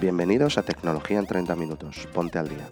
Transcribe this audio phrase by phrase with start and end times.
[0.00, 2.08] Bienvenidos a Tecnología en 30 Minutos.
[2.14, 2.66] Ponte al día.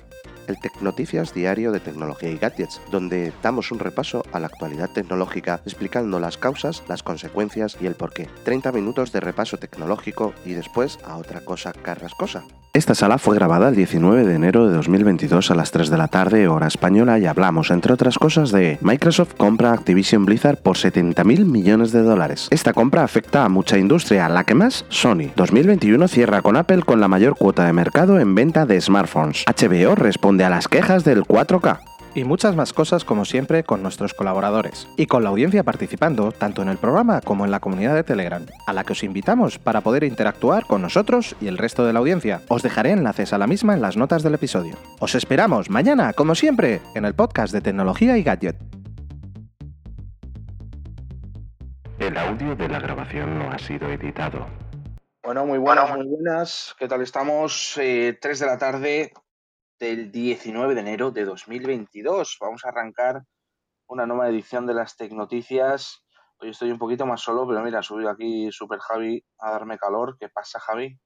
[0.47, 5.61] El Tecnoticias diario de tecnología y gadgets, donde damos un repaso a la actualidad tecnológica
[5.67, 8.31] explicando las causas, las consecuencias y el porqué.
[8.45, 12.45] 30 minutos de repaso tecnológico y después a otra cosa carrascosa.
[12.79, 16.07] Esta sala fue grabada el 19 de enero de 2022 a las 3 de la
[16.07, 21.45] tarde, hora española, y hablamos, entre otras cosas, de Microsoft compra Activision Blizzard por 70.000
[21.45, 22.47] millones de dólares.
[22.53, 25.33] Esta compra afecta a mucha industria, la que más, Sony.
[25.35, 29.45] 2021 cierra con Apple con la mayor cuota de mercado en venta de smartphones.
[29.45, 34.15] HBO responde a las quejas del 4K y muchas más cosas como siempre con nuestros
[34.15, 38.05] colaboradores y con la audiencia participando tanto en el programa como en la comunidad de
[38.05, 41.93] Telegram, a la que os invitamos para poder interactuar con nosotros y el resto de
[41.93, 42.43] la audiencia.
[42.49, 44.77] Os dejaré enlaces a la misma en las notas del episodio.
[45.01, 48.57] Os esperamos mañana, como siempre, en el podcast de tecnología y gadget.
[51.99, 54.47] El audio de la grabación no ha sido editado.
[55.23, 56.75] Bueno, muy buenas, muy buenas.
[56.79, 57.73] ¿Qué tal estamos?
[57.75, 59.13] 3 eh, de la tarde,
[59.79, 62.37] del 19 de enero de 2022.
[62.41, 63.23] Vamos a arrancar
[63.87, 66.05] una nueva edición de las Tecnoticias.
[66.39, 70.17] Hoy estoy un poquito más solo, pero mira, subido aquí Super Javi a darme calor.
[70.19, 70.99] ¿Qué pasa, Javi?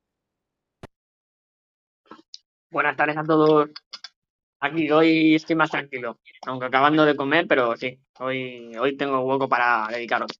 [2.70, 3.70] Buenas tardes a todos.
[4.60, 9.48] Aquí hoy estoy más tranquilo, aunque acabando de comer, pero sí, hoy, hoy tengo hueco
[9.48, 10.30] para dedicaros.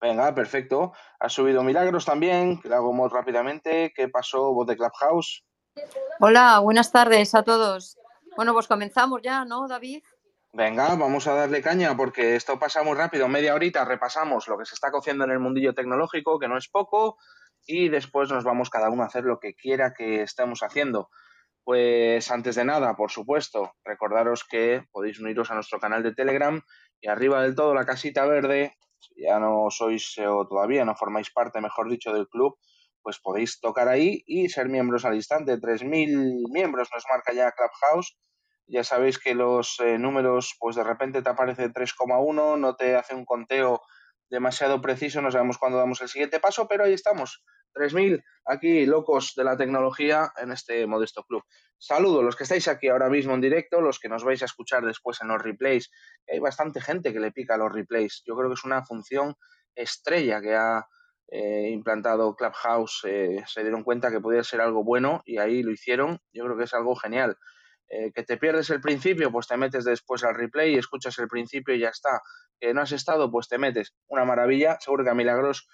[0.00, 0.92] Venga, perfecto.
[1.20, 3.92] Ha subido Milagros también, que lo hago muy rápidamente.
[3.94, 5.44] ¿Qué pasó, vos de Clubhouse?
[6.20, 7.98] Hola, buenas tardes a todos.
[8.36, 10.02] Bueno, pues comenzamos ya, ¿no, David?
[10.52, 13.26] Venga, vamos a darle caña porque esto pasa muy rápido.
[13.28, 16.68] Media horita repasamos lo que se está cociendo en el mundillo tecnológico, que no es
[16.68, 17.16] poco,
[17.66, 21.10] y después nos vamos cada uno a hacer lo que quiera que estemos haciendo.
[21.64, 26.62] Pues antes de nada, por supuesto, recordaros que podéis uniros a nuestro canal de Telegram
[27.00, 30.94] y arriba del todo la casita verde, si ya no sois eh, o todavía no
[30.94, 32.58] formáis parte, mejor dicho, del club,
[33.04, 35.58] pues podéis tocar ahí y ser miembros al instante.
[35.58, 38.16] 3.000 miembros nos marca ya Clubhouse.
[38.66, 43.14] Ya sabéis que los eh, números, pues de repente te aparece 3,1, no te hace
[43.14, 43.82] un conteo
[44.30, 47.44] demasiado preciso, no sabemos cuándo damos el siguiente paso, pero ahí estamos.
[47.74, 51.42] 3.000 aquí locos de la tecnología en este modesto club.
[51.76, 54.82] Saludo los que estáis aquí ahora mismo en directo, los que nos vais a escuchar
[54.86, 55.90] después en los replays.
[56.32, 58.22] Hay bastante gente que le pica los replays.
[58.24, 59.34] Yo creo que es una función
[59.74, 60.86] estrella que ha
[61.28, 65.72] eh, implantado Clubhouse eh, se dieron cuenta que podía ser algo bueno y ahí lo
[65.72, 66.18] hicieron.
[66.32, 67.36] Yo creo que es algo genial.
[67.88, 71.28] Eh, que te pierdes el principio, pues te metes después al replay y escuchas el
[71.28, 72.20] principio y ya está.
[72.60, 73.94] Que no has estado, pues te metes.
[74.08, 74.78] Una maravilla.
[74.80, 75.68] Seguro que a Milagros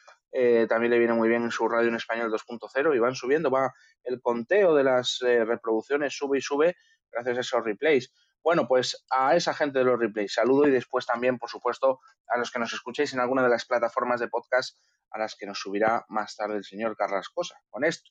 [0.69, 3.73] también le viene muy bien en su radio en español 2.0 y van subiendo, va
[4.05, 6.77] el conteo de las reproducciones sube y sube
[7.11, 8.13] gracias a esos replays.
[8.43, 12.39] Bueno, pues a esa gente de los replays saludo y después también, por supuesto, a
[12.39, 14.79] los que nos escuchéis en alguna de las plataformas de podcast
[15.11, 17.57] a las que nos subirá más tarde el señor Carrascosa.
[17.69, 18.11] Con esto,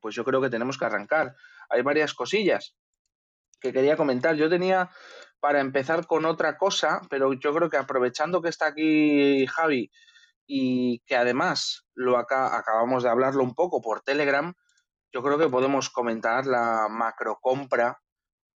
[0.00, 1.34] pues yo creo que tenemos que arrancar.
[1.70, 2.76] Hay varias cosillas
[3.60, 4.34] que quería comentar.
[4.36, 4.90] Yo tenía
[5.40, 9.90] para empezar con otra cosa, pero yo creo que aprovechando que está aquí Javi
[10.46, 14.54] y que además lo acá, acabamos de hablarlo un poco por Telegram,
[15.12, 18.00] yo creo que podemos comentar la macrocompra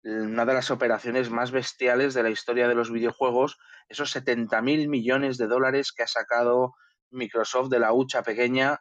[0.04, 3.58] una de las operaciones más bestiales de la historia de los videojuegos,
[3.90, 6.74] esos 70 mil millones de dólares que ha sacado
[7.12, 8.80] Microsoft de la hucha pequeña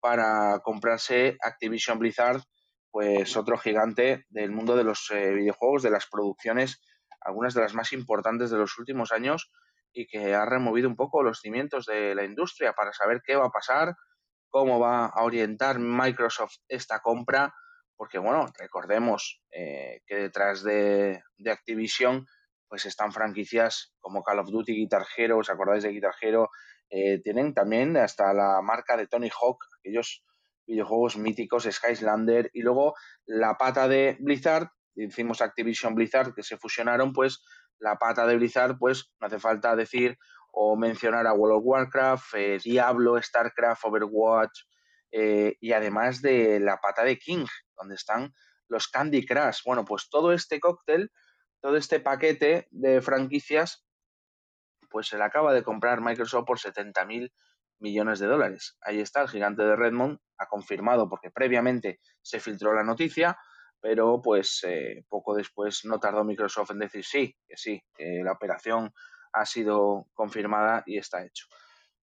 [0.00, 2.42] para comprarse Activision Blizzard,
[2.90, 6.80] pues otro gigante del mundo de los eh, videojuegos, de las producciones,
[7.20, 9.50] algunas de las más importantes de los últimos años
[9.92, 13.46] y que ha removido un poco los cimientos de la industria para saber qué va
[13.46, 13.94] a pasar,
[14.48, 17.54] cómo va a orientar Microsoft esta compra
[18.00, 22.24] porque bueno, recordemos eh, que detrás de, Activision
[22.66, 26.48] pues están franquicias como Call of Duty, Guitar Hero, ¿os acordáis de Guitar Hero?
[26.88, 30.24] Eh, tienen también hasta la marca de Tony Hawk, aquellos
[30.66, 32.94] videojuegos míticos, Skylander, y luego
[33.26, 37.44] la pata de Blizzard, hicimos Activision Blizzard, que se fusionaron, pues
[37.78, 40.16] la pata de Blizzard, pues no hace falta decir
[40.52, 44.58] o mencionar a World of Warcraft, eh, Diablo, StarCraft, Overwatch,
[45.12, 47.46] y además de la pata de King,
[47.76, 48.32] donde están
[48.68, 49.60] los Candy Crush.
[49.64, 51.10] Bueno, pues todo este cóctel,
[51.60, 53.84] todo este paquete de franquicias,
[54.88, 57.32] pues se le acaba de comprar Microsoft por 70 mil
[57.80, 58.76] millones de dólares.
[58.82, 63.38] Ahí está el gigante de Redmond, ha confirmado porque previamente se filtró la noticia,
[63.80, 68.32] pero pues eh, poco después no tardó Microsoft en decir sí, que sí, que la
[68.32, 68.92] operación
[69.32, 71.46] ha sido confirmada y está hecho.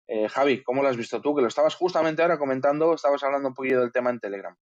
[0.06, 1.34] Eh, Javi, ¿cómo lo has visto tú?
[1.34, 4.56] Que lo estabas justamente ahora comentando, estabas hablando un poquito del tema en Telegram.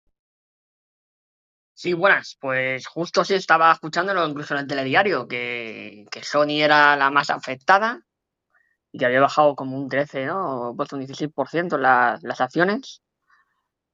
[1.74, 2.38] Sí, buenas.
[2.42, 8.02] Pues justo sí estaba escuchándolo incluso en el telediario, que, Sony era la más afectada
[8.92, 10.70] y que había bajado como un 13, ¿no?
[10.70, 13.04] O puesto un 16% las, las acciones.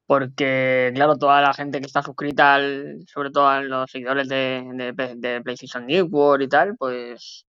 [0.05, 4.93] porque claro, toda la gente que está suscrita, al, sobre todo a los seguidores de,
[5.17, 7.45] de, PlayStation Network y tal, pues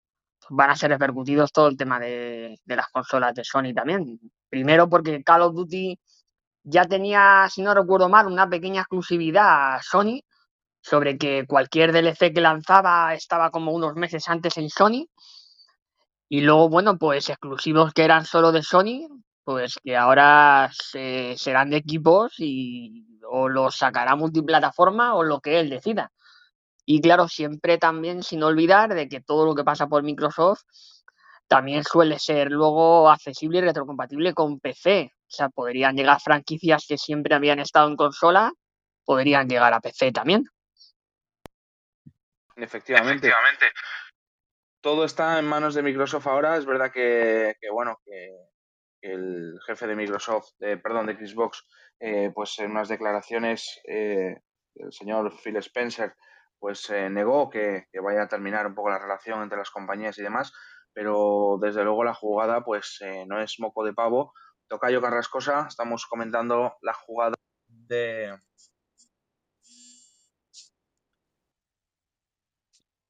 [0.50, 4.18] van a ser repercutidos todo el tema de, las consolas de Sony también.
[4.48, 5.98] Primero porque Call of Duty
[6.64, 10.20] ya tenía, si no recuerdo mal, una pequeña exclusividad a Sony
[10.80, 15.06] sobre que cualquier DLC que lanzaba estaba como unos meses antes en Sony.
[16.28, 19.08] Y luego, bueno, pues exclusivos que eran solo de Sony,
[19.44, 25.60] pues que ahora se, serán de equipos y o los sacará multiplataforma o lo que
[25.60, 26.10] él decida.
[26.84, 30.62] Y claro, siempre también sin olvidar de que todo lo que pasa por Microsoft
[31.46, 35.12] también suele ser luego accesible y retrocompatible con PC.
[35.14, 38.52] O sea, podrían llegar franquicias que siempre habían estado en consola,
[39.04, 40.44] podrían llegar a PC también.
[42.56, 43.28] Efectivamente.
[43.28, 43.66] Efectivamente.
[44.80, 46.56] Todo está en manos de Microsoft ahora.
[46.56, 48.34] Es verdad que, bueno, que
[49.00, 51.64] el jefe de Microsoft, perdón, de Xbox,
[52.00, 54.40] eh, pues en unas declaraciones, eh,
[54.74, 56.14] el señor Phil Spencer,
[56.62, 60.22] pues eh, negó que, vaya a terminar un poco la relación entre las compañías y
[60.22, 60.52] demás,
[60.92, 64.32] pero desde luego la jugada pues no es moco de pavo.
[64.68, 67.34] Tocayo Carrascosa, estamos comentando la jugada
[67.66, 68.38] de...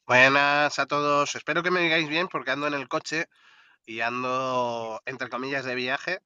[0.06, 3.26] Buenas a todos, espero que me digáis bien porque ando en el coche
[3.84, 6.20] y ando, entre comillas, de viaje.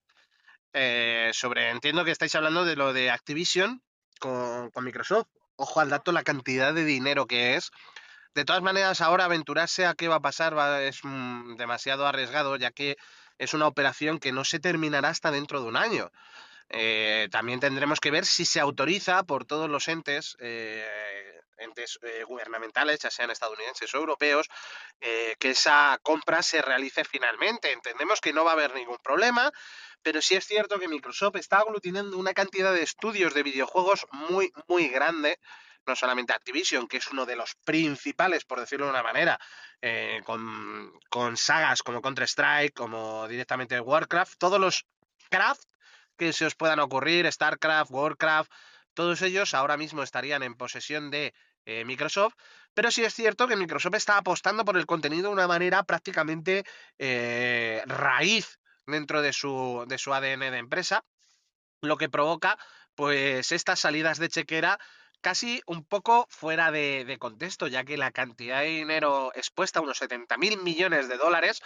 [0.73, 3.83] Eh, sobre, entiendo que estáis hablando de lo de Activision
[4.21, 5.27] con, Microsoft.
[5.57, 7.71] Ojo al dato, la cantidad de dinero que es.
[8.35, 12.71] De todas maneras, ahora aventurarse a qué va a pasar es mm, demasiado arriesgado, ya
[12.71, 12.97] que
[13.39, 16.11] es una operación que no se terminará hasta dentro de un año.
[16.69, 21.26] Eh, también tendremos que ver si se autoriza por todos los entes eh,
[21.59, 24.49] entes eh, gubernamentales, ya sean estadounidenses o europeos,
[25.01, 27.73] eh, que esa compra se realice finalmente.
[27.73, 29.51] Entendemos que no va a haber ningún problema,
[30.03, 34.53] pero sí es cierto que Microsoft está aglutinando una cantidad de estudios de videojuegos muy,
[34.69, 35.39] muy grande
[35.87, 39.39] no solamente Activision, que es uno de los principales, por decirlo de una manera,
[39.81, 44.85] eh, con, con, sagas como Counter-Strike, como directamente Warcraft, todos los
[45.31, 45.63] craft
[46.17, 48.51] que se os puedan ocurrir, StarCraft, Warcraft,
[48.97, 51.35] todos ellos ahora mismo estarían en posesión de
[51.67, 52.35] eh, Microsoft,
[52.75, 56.65] pero sí es cierto que Microsoft está apostando por el contenido de una manera prácticamente
[56.99, 61.05] eh, raíz dentro de su, de su ADN de empresa,
[61.83, 62.59] lo que provoca
[62.95, 64.79] pues estas salidas de chequera
[65.21, 70.39] casi un poco fuera de, contexto, ya que la cantidad de dinero expuesta, unos 70
[70.39, 71.61] mil millones de dólares,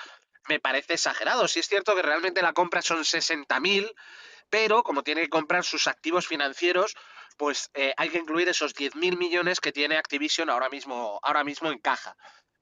[0.48, 1.46] me parece exagerado.
[1.46, 3.92] Si es cierto que realmente la compra son 60 mil,
[4.48, 6.96] pero como tiene que comprar sus activos financieros,
[7.36, 11.70] pues eh, hay que incluir esos 10.000 millones que tiene Activision ahora mismo, ahora mismo
[11.70, 12.16] en caja.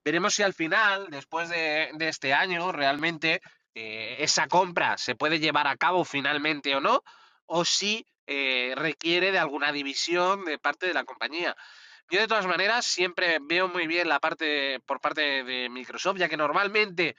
[0.05, 3.41] Veremos si al final, después de, este año, realmente
[3.75, 7.03] eh, esa compra se puede llevar a cabo finalmente o no,
[7.47, 11.57] o si eh, requiere de alguna división de parte de la compañía.
[12.11, 16.29] Yo de todas maneras siempre veo muy bien la parte por parte de Microsoft, ya
[16.29, 17.17] que normalmente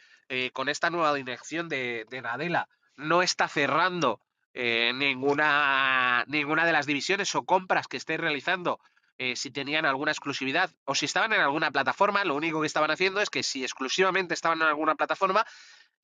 [0.54, 4.22] con esta nueva dirección de, de Nadella no está cerrando
[4.54, 8.80] eh, ninguna, ninguna de las divisiones o compras que estéis realizando,
[9.18, 12.90] eh, si tenían alguna exclusividad o si estaban en alguna plataforma, lo único que estaban
[12.90, 15.46] haciendo es que si exclusivamente estaban en alguna plataforma,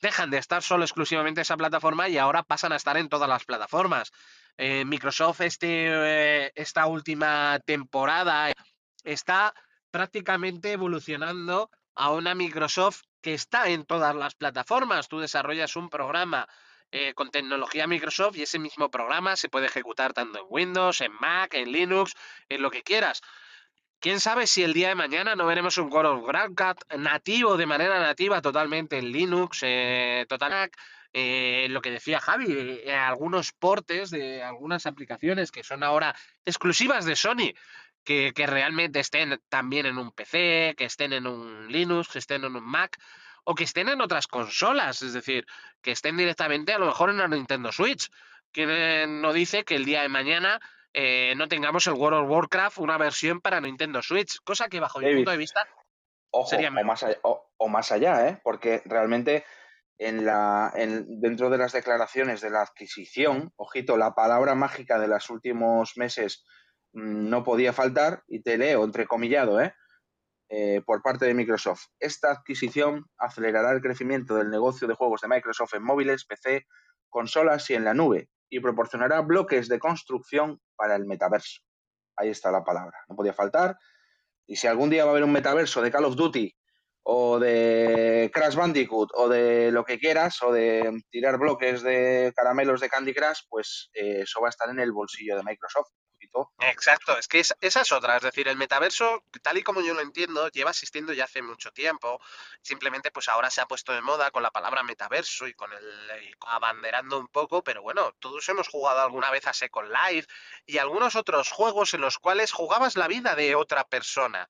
[0.02, 3.46] dejan de estar solo exclusivamente esa plataforma y ahora pasan a estar en todas las
[3.46, 4.12] plataformas.
[4.58, 8.52] Eh, Microsoft este, esta última temporada
[9.04, 9.54] está
[9.92, 15.08] prácticamente evolucionando a una Microsoft que está en todas las plataformas.
[15.08, 16.48] Tú desarrollas un programa
[16.92, 21.12] eh, con tecnología Microsoft y ese mismo programa se puede ejecutar tanto en Windows, en
[21.20, 22.14] Mac, en Linux,
[22.50, 23.22] en lo que quieras.
[24.00, 28.00] ¿Quién sabe si el día de mañana no veremos un World of nativo, de manera
[28.00, 30.70] nativa, totalmente en Linux, eh, total
[31.12, 36.16] eh, lo que decía Javi, algunos portes de algunas aplicaciones que son ahora
[36.46, 37.54] exclusivas de Sony,
[38.04, 42.44] que, que, realmente estén también en un PC, que estén en un Linux, que estén
[42.44, 43.00] en un Mac
[43.46, 45.46] o que estén en otras consolas, es decir,
[45.82, 48.10] que estén directamente a lo mejor en la Nintendo Switch.
[48.52, 50.60] Que no dice que el día de mañana
[50.94, 55.00] eh, no tengamos el World of Warcraft una versión para Nintendo Switch, cosa que bajo
[55.00, 55.68] mi punto de vista
[56.46, 58.42] sería o más, allá, o, más allá, ¿eh?
[58.44, 59.46] porque realmente
[59.98, 65.08] en la, en, dentro de las declaraciones de la adquisición, ojito, la palabra mágica de
[65.08, 66.46] los últimos meses
[66.94, 69.74] mm, no podía faltar, y te leo entrecomillado, ¿eh?
[70.50, 71.86] Eh, por parte de Microsoft.
[72.00, 76.68] Esta adquisición acelerará el crecimiento del negocio de juegos de Microsoft en móviles, PC,
[77.10, 81.62] consolas y en la nube y proporcionará bloques de construcción para el metaverso.
[82.16, 83.76] Ahí está la palabra, no podía faltar.
[84.46, 86.56] Y si algún día va a haber un metaverso de Call of Duty
[87.08, 92.82] o de Crash Bandicoot o de lo que quieras o de tirar bloques de caramelos
[92.82, 95.90] de Candy Crush, pues eh, eso va a estar en el bolsillo de Microsoft.
[96.60, 100.02] Exacto, es que esa es otra, es decir, el metaverso, tal y como yo lo
[100.02, 102.20] entiendo, lleva existiendo ya hace mucho tiempo,
[102.62, 106.36] simplemente pues ahora se ha puesto de moda con la palabra metaverso y con el
[106.48, 110.28] abanderando un poco, pero bueno, todos hemos jugado alguna vez a Second Life
[110.66, 114.48] y algunos otros juegos en los cuales jugabas la vida de otra persona.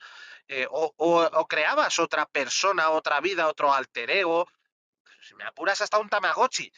[0.48, 4.48] Eh, o, creabas otra persona, otra vida, otro alter ego.
[5.22, 6.72] Si me apuras hasta un Tamagotchi.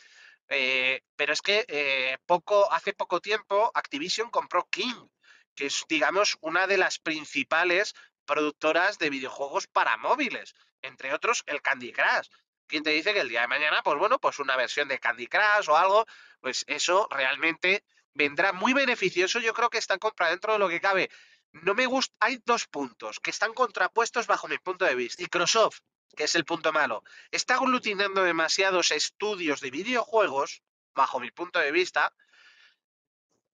[0.50, 5.08] Eh, pero es que eh, poco, hace poco tiempo Activision compró King,
[5.56, 7.94] que es, digamos, una de las principales
[8.26, 12.30] productoras de videojuegos para móviles, entre otros el Candy Crush.
[12.68, 15.28] ¿Quién te dice que el día de mañana, pues bueno, pues una versión de Candy
[15.28, 16.06] Crush o algo,
[16.42, 19.40] pues eso realmente vendrá muy beneficioso.
[19.40, 21.10] Yo creo que está compra dentro de lo que cabe
[21.52, 22.16] no me gusta.
[22.20, 25.22] Hay dos puntos que están contrapuestos bajo mi punto de vista.
[25.22, 25.80] Microsoft,
[26.16, 30.64] que es el punto malo, está aglutinando demasiados estudios de videojuegos,
[30.96, 32.14] bajo mi punto de vista.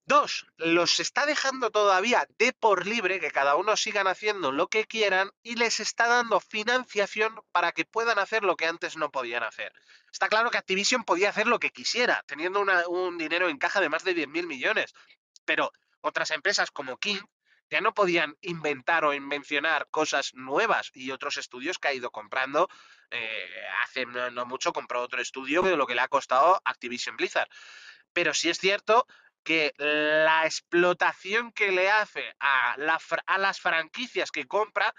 [0.06, 4.86] Dos, los está dejando todavía de por libre, que cada uno sigan haciendo lo que
[4.86, 9.44] quieran, y les está dando financiación para que puedan hacer lo que antes no podían
[9.44, 9.72] hacer.
[10.12, 13.90] Está claro que Activision podía hacer lo que quisiera, teniendo un dinero en caja de
[13.90, 14.94] más de 10.000 millones,
[15.46, 17.22] pero otras empresas como King
[17.74, 22.70] ya no podían inventar o invencionar cosas nuevas y otros estudios que ha ido comprando.
[23.10, 23.50] Eh,
[23.82, 27.50] hace no, mucho compró otro estudio de lo que le ha costado Activision Blizzard.
[28.14, 29.08] Pero sí es cierto
[29.44, 32.76] que la explotación que le hace a,
[33.26, 34.94] a las franquicias que compra,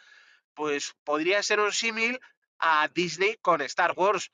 [0.52, 2.18] pues podría ser un símil
[2.58, 4.32] a Disney con Star Wars.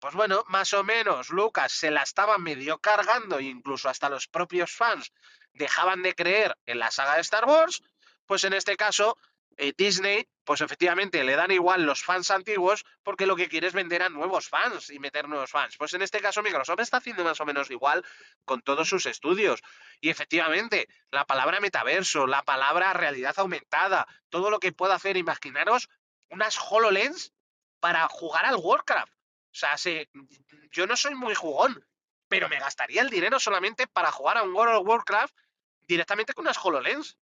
[0.00, 4.72] pues bueno, más o menos Lucas se la estaba medio cargando, incluso hasta los propios
[4.72, 5.12] fans
[5.52, 7.82] dejaban de creer en la saga de Star Wars,
[8.26, 9.16] pues en este caso
[9.56, 13.74] eh, Disney, pues efectivamente le dan igual los fans antiguos porque lo que quiere es
[13.74, 15.76] vender a nuevos fans y meter nuevos fans.
[15.76, 18.02] Pues en este caso Microsoft está haciendo más o menos igual
[18.46, 19.60] con todos sus estudios.
[20.00, 25.90] Y efectivamente, la palabra metaverso, la palabra realidad aumentada, todo lo que pueda hacer, imaginaros
[26.30, 27.34] unas HoloLens
[27.80, 29.12] para jugar al Warcraft.
[29.12, 29.76] O sea,
[30.70, 31.84] yo no soy muy jugón,
[32.30, 35.36] pero me gastaría el dinero solamente para jugar a un World of Warcraft
[35.86, 37.18] directamente con unas HoloLens.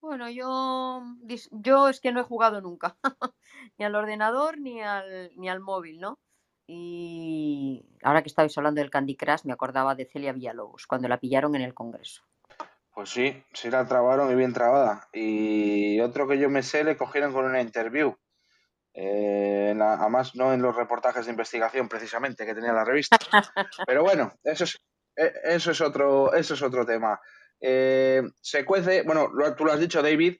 [0.00, 1.02] Bueno, yo,
[1.50, 2.96] yo es que no he jugado nunca,
[3.78, 6.20] ni al ordenador ni al, ni al móvil, ¿no?
[6.68, 11.18] Y ahora que estabais hablando del Candy Crush, me acordaba de Celia Villalobos, cuando la
[11.18, 12.22] pillaron en el Congreso.
[12.94, 15.08] Pues sí, sí la trabaron y bien trabada.
[15.12, 18.16] Y otro que yo me sé, le cogieron con una interview.
[18.98, 23.18] Eh, además, no en los reportajes de investigación precisamente que tenía la revista.
[23.86, 24.78] Pero bueno, eso es,
[25.14, 27.20] e, eso es, otro, eso es otro tema.
[27.60, 30.38] Eh, se cuece, bueno, tú lo has dicho, David,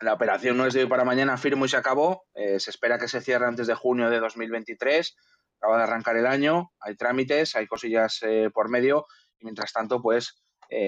[0.00, 2.26] la operación no es de hoy para mañana, firmo y se acabó.
[2.34, 5.16] Eh, se espera que se cierre antes de junio de 2023.
[5.58, 8.20] Acaba de arrancar el año, hay trámites, hay cosillas
[8.52, 9.06] por medio.
[9.38, 10.42] Y mientras tanto, pues,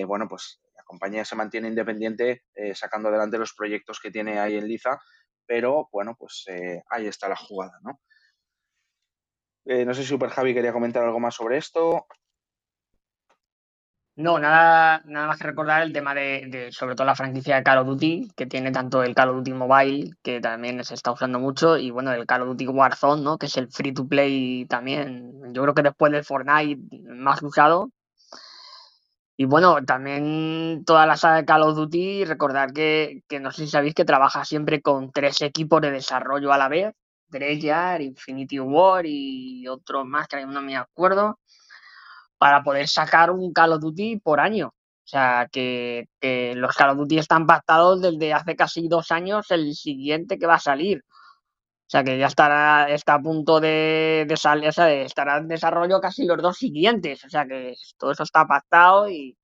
[0.07, 2.43] bueno, pues la compañía se mantiene independiente
[2.75, 5.01] sacando adelante los proyectos que tiene ahí en Liza
[5.49, 8.01] pero bueno, pues eh, ahí está la jugada, ¿no?
[9.65, 12.07] Eh, no sé si Super Javi quería comentar algo más sobre esto.
[14.17, 17.79] No, nada, nada más que recordar el tema de, sobre todo la franquicia de Call
[17.79, 21.39] of Duty, que tiene tanto el Call of Duty Mobile, que también se está usando
[21.39, 23.39] mucho, y bueno, el Call of Duty Warzone, ¿no?
[23.39, 25.55] Que es el free to play también.
[25.55, 27.91] Yo creo que después del Fortnite más usado,
[29.41, 33.71] y bueno, también toda la saga de Call of Duty, recordar que, no sé si
[33.71, 36.93] sabéis que trabaja siempre con tres equipos de desarrollo a la vez,
[37.31, 41.39] Treyarch, Infinity War y otros más que no me acuerdo,
[42.37, 44.69] para poder sacar un Call of Duty por año.
[44.69, 46.09] O sea, que,
[46.57, 50.55] los Call of Duty están pactados desde hace casi dos años el siguiente que va
[50.55, 51.05] a salir.
[51.89, 55.49] O sea que ya estará, está a punto de, de salir, o sea, estará en
[55.49, 57.25] desarrollo casi los dos siguientes.
[57.25, 59.39] O sea que todo eso está pactado y,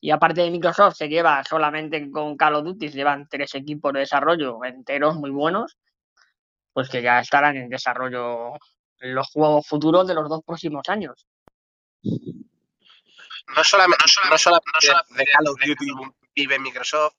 [0.00, 4.00] y aparte de Microsoft se lleva solamente con Call of Duty, llevan tres equipos de
[4.00, 5.76] desarrollo enteros muy buenos,
[6.72, 8.54] pues que ya estarán en desarrollo
[9.00, 11.26] los juegos futuros de los dos próximos años.
[12.02, 15.92] No solamente, no solamente, de Call of Duty
[16.34, 17.16] vive Microsoft,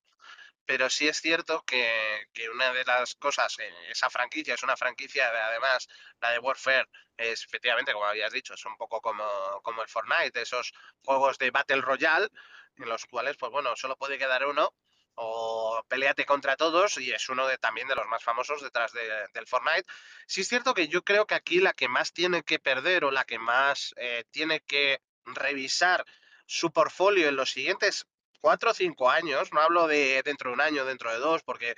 [0.66, 5.32] pero sí es cierto que, una de las cosas, eh, esa franquicia es una franquicia,
[5.32, 5.88] de, además,
[6.22, 9.26] la de Warfare, es efectivamente, como habías dicho, es un poco como,
[9.62, 12.30] como el Fortnite, esos juegos de Battle Royale,
[12.78, 14.74] en los cuales, pues bueno, solo puede quedar uno,
[15.16, 19.48] o peleate contra todos, y es uno de también de los más famosos detrás del
[19.48, 19.86] Fortnite.
[20.26, 23.12] Sí es cierto que yo creo que aquí la que más tiene que perder o
[23.12, 26.06] la que más eh, tiene que revisar
[26.46, 28.08] su portfolio en los siguientes
[28.44, 31.76] cuatro o cinco años, no hablo de dentro de un año, dentro de dos, porque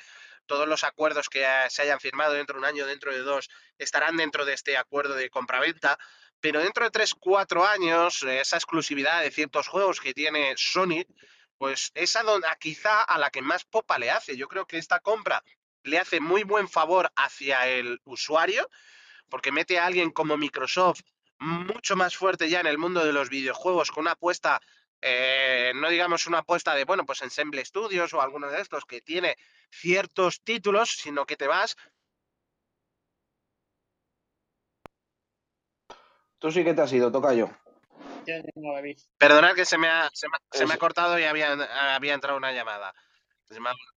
[0.48, 4.17] todos los acuerdos que se hayan firmado dentro de un año, dentro de dos, estarán
[4.17, 6.00] dentro de este acuerdo de compraventa,
[6.39, 11.05] pero dentro de tres, cuatro años, esa exclusividad de ciertos juegos que tiene Sony,
[11.60, 14.36] pues es a, a quizá a la que más popa le hace.
[14.36, 15.43] Yo creo que esta compra
[15.84, 18.67] le hace muy buen favor hacia el usuario,
[19.29, 21.01] porque mete a alguien como Microsoft
[21.38, 24.62] mucho más fuerte ya en el mundo de los videojuegos, con una apuesta,
[25.07, 29.01] eh, no digamos una apuesta de, bueno, pues Ensemble Studios o alguno de estos que
[29.01, 29.38] tiene
[29.69, 31.77] ciertos títulos, sino que te vas.
[36.39, 37.51] Tú sí que te has ido, toca yo.
[39.19, 41.53] Perdonad que se me ha, se me, ha cortado y había,
[41.93, 42.91] había entrado una llamada.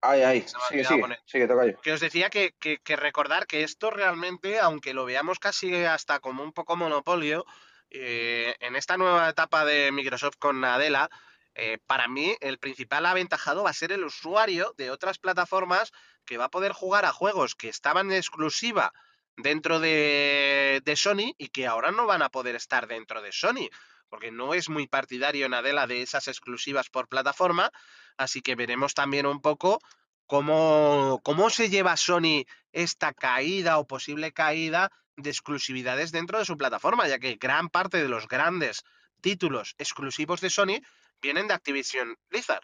[0.01, 1.81] Ay, ay, sigue, sigue, sigue, toca yo.
[1.81, 6.43] Que os decía que, que, recordar que esto realmente, aunque lo veamos casi hasta como
[6.43, 7.45] un poco monopolio,
[7.91, 11.09] eh, en esta nueva etapa de Microsoft con Adela,
[11.55, 15.91] eh, para mí el principal aventajado va a ser el usuario de otras plataformas
[16.25, 18.93] que va a poder jugar a juegos que estaban en exclusiva
[19.35, 23.69] dentro de, Sony y que ahora no van a poder estar dentro de Sony
[24.09, 27.71] porque no es muy partidario Nadella de esas exclusivas por plataforma,
[28.17, 29.81] así que veremos también un poco
[30.25, 36.57] cómo, cómo se lleva Sony esta caída o posible caída de exclusividades dentro de su
[36.57, 38.83] plataforma, ya que gran parte de los grandes
[39.21, 40.81] títulos exclusivos de Sony
[41.21, 42.63] vienen de Activision Blizzard.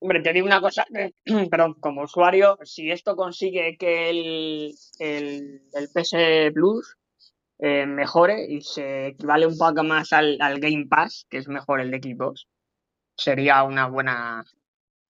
[0.00, 0.84] Hombre, te digo una cosa,
[1.50, 6.96] perdón, como usuario, si esto consigue que el, el, PS Plus
[7.58, 11.90] eh, mejore y se equivale un poco más al, Game Pass, que es mejor el
[11.90, 12.46] de Xbox,
[13.16, 14.44] sería una buena,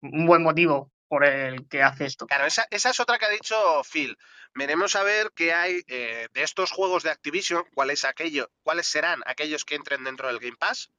[0.02, 2.26] un buen motivo por el que hace esto.
[2.26, 4.16] Claro, esa, es otra que ha dicho Phil.
[4.54, 9.22] Veremos a ver qué hay eh, de estos juegos de Activision, cuáles aquello, cuáles serán
[9.26, 10.90] aquellos que entren dentro del Game Pass,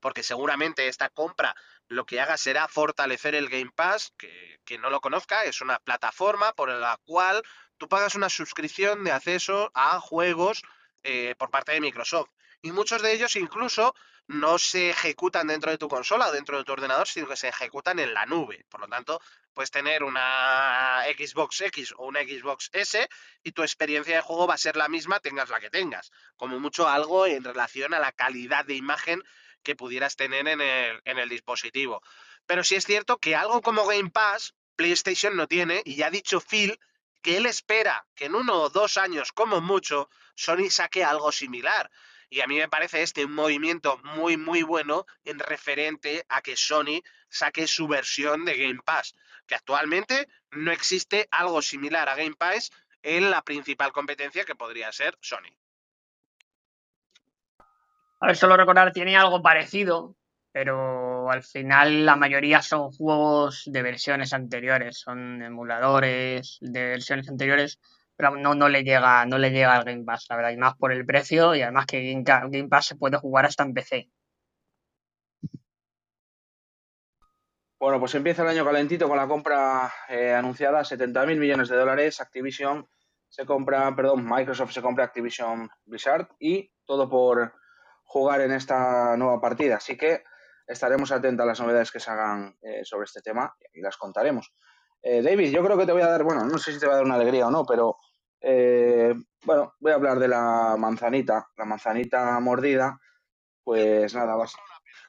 [0.00, 1.54] porque seguramente esta compra
[1.88, 5.78] lo que haga será fortalecer el Game Pass, que, que no lo conozca, es una
[5.78, 7.42] plataforma por la cual
[7.78, 10.62] tú pagas una suscripción de acceso a juegos
[11.02, 12.28] eh, por parte de Microsoft.
[12.62, 13.94] Y muchos de ellos incluso
[14.30, 17.48] no se ejecutan dentro de tu consola o dentro de tu ordenador, sino que se
[17.48, 18.64] ejecutan en la nube.
[18.68, 19.20] Por lo tanto,
[19.52, 23.08] puedes tener una Xbox X o una Xbox S
[23.42, 26.12] y tu experiencia de juego va a ser la misma, tengas la que tengas.
[26.36, 29.20] Como mucho algo en relación a la calidad de imagen
[29.64, 32.00] que pudieras tener en el, en el dispositivo.
[32.46, 36.10] Pero sí es cierto que algo como Game Pass, PlayStation no tiene, y ya ha
[36.10, 36.78] dicho Phil
[37.20, 41.90] que él espera que en uno o dos años, como mucho, Sony saque algo similar.
[42.30, 46.56] Y a mí me parece este un movimiento muy, muy bueno en referente a que
[46.56, 49.16] Sony saque su versión de Game Pass,
[49.46, 52.70] que actualmente no existe algo similar a Game Pass
[53.02, 55.50] en la principal competencia que podría ser Sony.
[58.20, 60.14] A ver, solo recordar, tiene algo parecido,
[60.52, 67.80] pero al final la mayoría son juegos de versiones anteriores, son emuladores de versiones anteriores,
[68.20, 70.76] pero no, no le llega, no le llega al Game Pass, la verdad, y más
[70.76, 74.10] por el precio, y además que Game Pass se puede jugar hasta en PC.
[77.78, 81.76] Bueno, pues empieza el año calentito con la compra eh, anunciada, 70 mil millones de
[81.76, 82.20] dólares.
[82.20, 82.86] Activision
[83.30, 87.54] se compra, perdón, Microsoft se compra Activision Blizzard y todo por
[88.04, 89.76] jugar en esta nueva partida.
[89.76, 90.24] Así que
[90.66, 94.52] estaremos atentos a las novedades que se hagan eh, sobre este tema y las contaremos.
[95.02, 96.92] Eh, David, yo creo que te voy a dar, bueno, no sé si te va
[96.92, 97.96] a dar una alegría o no, pero
[98.40, 102.98] eh, bueno, voy a hablar de la manzanita, la manzanita mordida.
[103.62, 104.54] Pues nada, vas.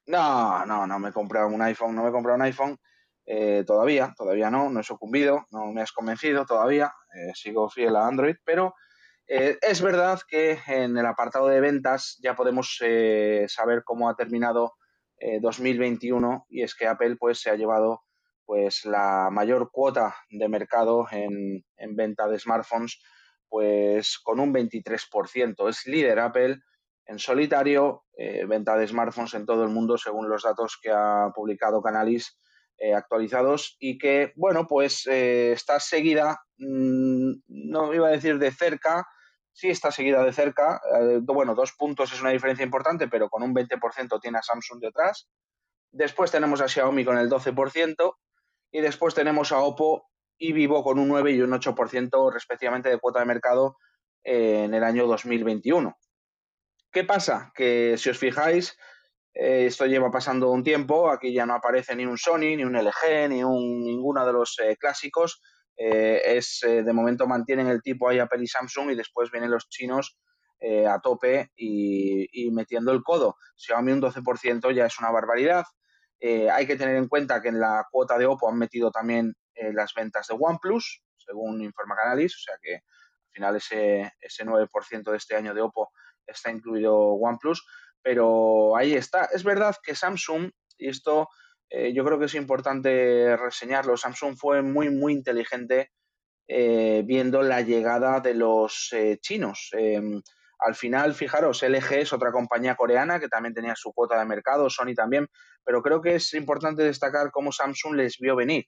[0.05, 2.77] No, no, no me he comprado un iPhone, no me he comprado un iPhone
[3.65, 6.91] todavía, todavía no, no he sucumbido, no me has convencido todavía,
[7.33, 8.75] sigo fiel a Android, pero
[9.25, 12.77] es verdad que en el apartado de ventas ya podemos
[13.47, 14.73] saber cómo ha terminado
[15.41, 18.03] 2021 eh, y es que Apple pues se ha llevado
[18.45, 21.63] pues la mayor cuota de mercado en,
[21.95, 23.01] venta de smartphones
[23.51, 25.67] pues con un 23%.
[25.67, 26.61] Es líder Apple
[27.05, 31.33] en solitario, eh, venta de smartphones en todo el mundo según los datos que ha
[31.35, 32.39] publicado Canalis
[32.77, 39.05] eh, actualizados y que, bueno, pues está seguida, mm, no iba a decir de cerca,
[39.51, 40.81] sí está seguida de cerca.
[40.99, 44.79] Eh, bueno, dos puntos es una diferencia importante, pero con un 20% tiene a Samsung
[44.79, 45.29] detrás.
[45.91, 48.15] Después tenemos a Xiaomi con el 12%
[48.71, 50.10] y después tenemos a Oppo
[50.41, 53.77] y Vivo con un 9 y un 8% respectivamente de cuota de mercado
[54.23, 55.95] eh, en el año 2021.
[56.91, 57.51] ¿Qué pasa?
[57.55, 58.75] Que si os fijáis,
[59.33, 62.75] eh, esto lleva pasando un tiempo, aquí ya no aparece ni un Sony, ni un
[62.75, 65.41] LG, ni un, ninguno de los clásicos,
[65.77, 69.51] eh, es eh, de momento mantienen el tipo ahí Apple y Samsung y después vienen
[69.51, 70.17] los chinos
[70.87, 73.35] a tope y, metiendo el codo.
[73.55, 75.65] Xiaomi un 12% ya es una barbaridad.
[76.23, 79.33] Eh, hay que tener en cuenta que en la cuota de Oppo han metido también
[79.55, 84.45] eh, las ventas de OnePlus, según informa Canalis, o sea que al final ese, ese
[84.45, 85.89] 9% de este año de Oppo
[86.27, 87.65] está incluido OnePlus,
[88.03, 89.29] pero ahí está.
[89.33, 91.27] Es verdad que Samsung, y esto
[91.71, 95.91] eh, yo creo que es importante reseñarlo, Samsung fue muy, muy inteligente
[96.47, 99.69] viendo la llegada de los chinos.
[100.61, 104.69] Al final, fijaros, LG es otra compañía coreana que también tenía su cuota de mercado,
[104.69, 105.27] Sony también,
[105.65, 108.65] pero creo que es importante destacar cómo Samsung les vio venir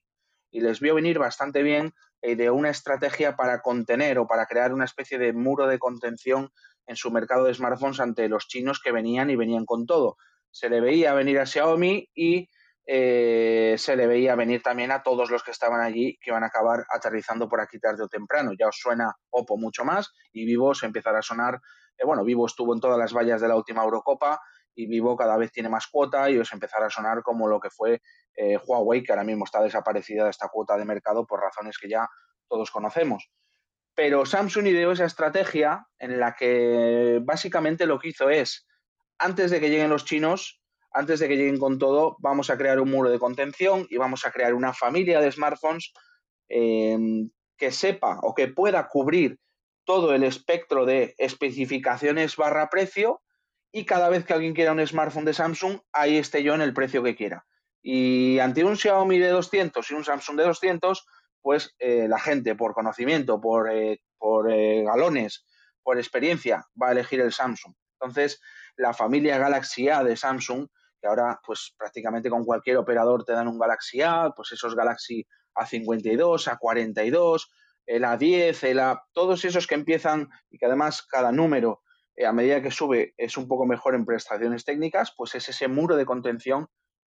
[0.50, 4.74] y les vio venir bastante bien eh, de una estrategia para contener o para crear
[4.74, 6.50] una especie de muro de contención
[6.88, 10.18] en su mercado de smartphones ante los chinos que venían y venían con todo.
[10.50, 12.50] Se le veía venir a Xiaomi y
[12.86, 16.48] eh, se le veía venir también a todos los que estaban allí que iban a
[16.48, 18.52] acabar aterrizando por aquí tarde o temprano.
[18.58, 21.60] Ya os suena Oppo mucho más y Vivo se empezará a sonar
[22.06, 24.40] bueno, Vivo estuvo en todas las vallas de la última Eurocopa
[24.76, 27.70] y Vivo cada vez tiene más cuota y os empezará a sonar como lo que
[27.70, 28.02] fue
[28.36, 31.90] eh, Huawei, que ahora mismo está desaparecida de esta cuota de mercado por razones que
[31.90, 32.08] ya
[32.48, 33.30] todos conocemos.
[33.96, 38.66] Pero Samsung ideó esa estrategia en la que básicamente lo que hizo es,
[39.20, 42.80] antes de que lleguen los chinos, antes de que lleguen con todo, vamos a crear
[42.80, 45.94] un muro de contención y vamos a crear una familia de smartphones
[46.50, 46.98] eh,
[47.58, 49.40] que sepa o que pueda cubrir
[49.86, 53.22] todo el espectro de especificaciones barra precio
[53.72, 56.74] y cada vez que alguien quiera un smartphone de Samsung, ahí esté yo en el
[56.74, 57.46] precio que quiera.
[57.82, 61.06] Y ante un Xiaomi de 200 y un Samsung de 200,
[61.42, 65.46] pues eh, la gente por conocimiento, por, eh, por eh, galones,
[65.82, 67.74] por experiencia, va a elegir el Samsung.
[68.00, 68.40] Entonces,
[68.78, 70.68] la familia Galaxy A de Samsung,
[71.02, 75.28] que ahora pues prácticamente con cualquier operador te dan un Galaxy A, pues esos Galaxy
[75.56, 77.48] A52, A42,
[77.86, 81.82] el A10, el A, todos esos que empiezan y que además cada número
[82.16, 85.68] eh, a medida que sube es un poco mejor en prestaciones técnicas, pues es ese
[85.68, 86.68] muro de contención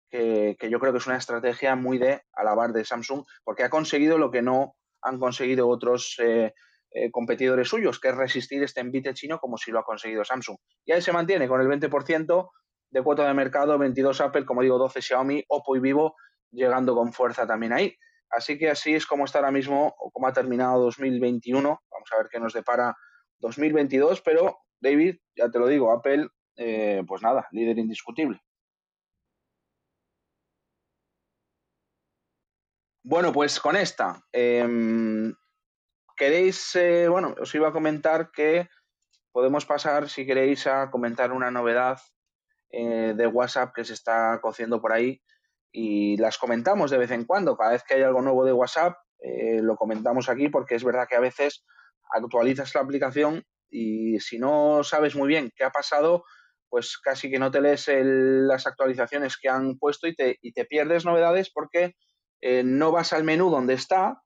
[0.10, 4.20] que, yo creo que es una estrategia muy de alabar de Samsung, porque ha conseguido
[4.20, 6.54] lo que no han conseguido otros eh,
[6.92, 10.58] eh, competidores suyos, que es resistir este envite chino como si lo ha conseguido Samsung.
[10.86, 12.50] Y ahí se mantiene con el 20%
[12.92, 16.16] de cuota de mercado, 22 Apple, como digo, 12 Xiaomi, Oppo y Vivo,
[16.52, 17.98] llegando con fuerza también ahí.
[18.34, 21.62] Así que así es como está ahora mismo, o como ha terminado 2021.
[21.92, 22.96] Vamos a ver qué nos depara
[23.40, 28.42] 2022, pero David, ya te lo digo, Apple, eh, pues nada, líder indiscutible.
[33.04, 35.34] Bueno, pues con esta, em,
[36.16, 38.68] queréis, eh, bueno, os iba a comentar que
[39.32, 42.00] podemos pasar, si queréis, a comentar una novedad
[42.72, 45.22] eh, de WhatsApp que se está cociendo por ahí
[45.74, 47.58] y las comentamos de vez en cuando.
[47.58, 51.08] Cada vez que hay algo nuevo de WhatsApp, eh, lo comentamos aquí porque es verdad
[51.10, 51.66] que a veces
[52.12, 56.24] actualizas la aplicación y si no sabes muy bien qué ha pasado,
[56.70, 60.66] pues casi que no te lees las actualizaciones que han puesto y te, y te
[60.66, 61.96] pierdes novedades porque
[62.42, 64.23] eh, no vas al menú donde está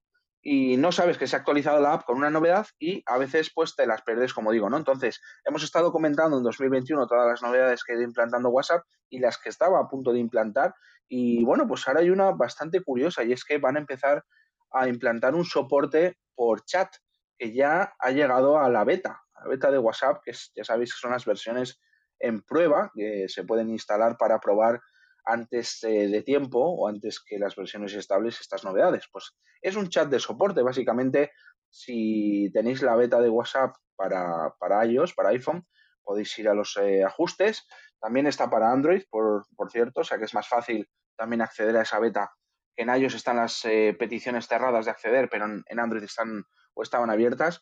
[0.49, 3.51] y no sabes que se ha actualizado la app con una novedad y a veces
[3.53, 4.77] pues te las pierdes, como digo, ¿no?
[4.77, 9.19] Entonces, hemos estado comentando en 2021 todas las novedades que ha ido implantando WhatsApp y
[9.19, 10.73] las que estaba a punto de implantar
[11.09, 14.23] y bueno, pues ahora hay una bastante curiosa y es que van a empezar
[14.71, 16.95] a implantar un soporte por chat
[17.37, 20.93] que ya ha llegado a la beta, a la beta de WhatsApp, que ya sabéis
[20.93, 21.77] que son las versiones
[22.19, 24.79] en prueba que se pueden instalar para probar
[25.27, 29.09] antes de tiempo o antes que las versiones estables estas novedades.
[29.11, 31.31] Pues es un chat de soporte, básicamente,
[31.69, 35.65] si tenéis la beta de WhatsApp para, para iOS, para iPhone,
[36.03, 37.67] podéis ir a los eh, ajustes.
[37.99, 41.81] También está para Android, por, cierto, o sea que es más fácil también acceder a
[41.81, 42.31] esa beta.
[42.75, 47.09] En iOS están las eh, peticiones cerradas de acceder, pero en, Android están o estaban
[47.09, 47.61] abiertas.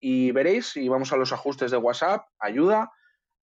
[0.00, 2.92] Y veréis, si vamos a los ajustes de WhatsApp, ayuda,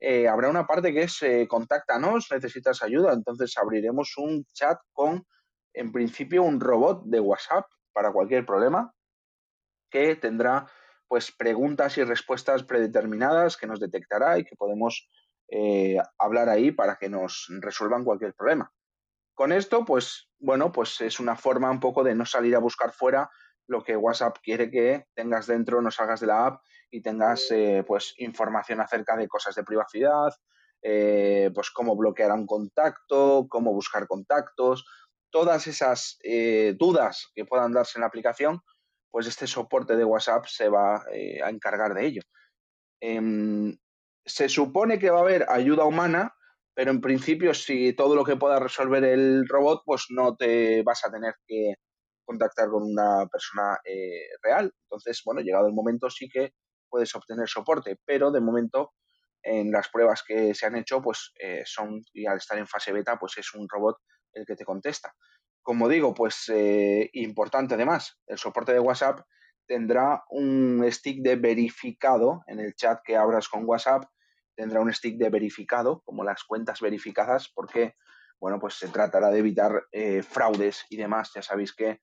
[0.05, 3.13] eh, habrá una parte que es contáctanos, necesitas ayuda.
[3.13, 5.25] Entonces abriremos un chat con,
[5.73, 8.93] en principio, un robot de WhatsApp para cualquier problema
[9.89, 10.67] que tendrá
[11.07, 15.07] pues preguntas y respuestas predeterminadas que nos detectará y que podemos
[15.49, 18.71] eh, hablar ahí para que nos resuelvan cualquier problema.
[19.35, 22.91] Con esto, pues bueno, pues es una forma un poco de no salir a buscar
[22.91, 23.29] fuera
[23.67, 27.83] lo que WhatsApp quiere que tengas dentro, no salgas de la app y tengas eh,
[27.87, 30.31] pues información acerca de cosas de privacidad,
[30.81, 34.85] eh, pues cómo bloquear a un contacto, cómo buscar contactos,
[35.31, 36.19] todas esas
[36.75, 38.61] dudas que puedan darse en la aplicación,
[39.13, 42.21] pues este soporte de WhatsApp se va eh, a encargar de ello.
[42.99, 43.77] Em,
[44.25, 46.33] se supone que va a haber ayuda humana,
[46.73, 51.05] pero en principio si todo lo que pueda resolver el robot, pues no te vas
[51.05, 51.75] a tener que
[52.25, 54.73] contactar con una persona eh, real.
[54.83, 56.53] Entonces, bueno, llegado el momento sí que
[56.89, 58.93] puedes obtener soporte, pero de momento
[59.41, 62.93] en las pruebas que se han hecho, pues eh, son, y al estar en fase
[62.93, 63.97] beta, pues es un robot
[64.33, 65.13] el que te contesta.
[65.61, 69.21] Como digo, pues eh, importante además, el soporte de WhatsApp
[69.65, 74.03] tendrá un stick de verificado en el chat que abras con WhatsApp,
[74.55, 77.95] tendrá un stick de verificado, como las cuentas verificadas, porque,
[78.39, 79.83] bueno, pues se tratará de evitar
[80.29, 81.31] fraudes y demás.
[81.33, 82.01] Ya sabéis que,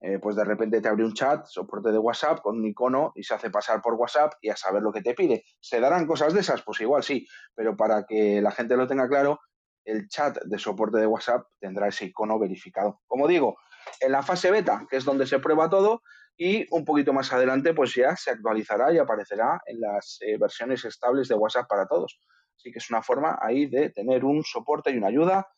[0.00, 3.22] eh, pues de repente te abre un chat, soporte de WhatsApp, con un icono y
[3.22, 5.44] se hace pasar por WhatsApp y a saber lo que te pide.
[5.60, 6.62] ¿Se darán cosas de esas?
[6.62, 9.40] Pues igual sí, pero para que la gente lo tenga claro,
[9.84, 13.00] el chat de soporte de WhatsApp tendrá ese icono verificado.
[13.06, 13.56] Como digo,
[14.00, 16.02] en la fase beta, que es donde se prueba todo,
[16.36, 20.84] y un poquito más adelante pues ya se actualizará y aparecerá en las eh, versiones
[20.84, 22.20] estables de WhatsApp para todos.
[22.56, 25.48] Así que es una forma ahí de tener un soporte y una ayuda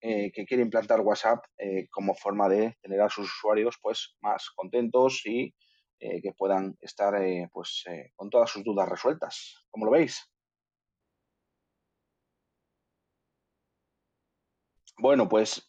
[0.00, 4.50] eh, que quiere implantar WhatsApp eh, como forma de tener a sus usuarios pues más
[4.54, 5.54] contentos y
[6.02, 7.12] que puedan estar
[7.52, 7.84] pues
[8.16, 9.66] con todas sus dudas resueltas.
[9.68, 10.26] ¿Cómo lo veis?
[14.96, 15.68] Bueno, pues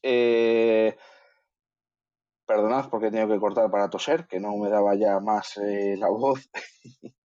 [2.51, 5.95] perdonad porque he tenido que cortar para toser, que no me daba ya más eh,
[5.97, 6.49] la voz.